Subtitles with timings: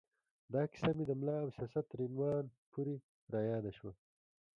[0.53, 2.95] دا کیسه مې د ملا او سیاست تر عنوان پورې
[3.33, 3.91] را یاده شوه.